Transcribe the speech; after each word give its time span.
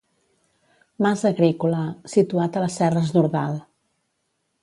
Mas 1.05 1.19
agrícola, 1.31 1.83
situat 2.15 2.51
a 2.57 2.65
les 2.65 2.79
serres 2.81 3.13
d'Ordal. 3.17 3.61